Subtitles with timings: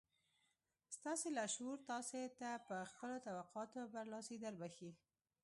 [0.95, 4.91] ستاسې لاشعور تاسې ته پر خپلو توقعاتو برلاسي دربښي